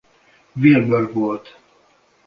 [0.55, 1.59] Wilbur volt.